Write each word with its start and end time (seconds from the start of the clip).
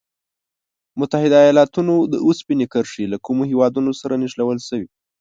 متحد 0.99 1.31
ایلاتونو 1.43 1.95
د 2.13 2.15
اوسپنې 2.27 2.65
کرښې 2.73 3.05
له 3.13 3.17
کومو 3.25 3.43
هېوادونو 3.51 3.91
سره 4.01 4.13
نښلول 4.21 4.59
شوي؟ 4.67 4.87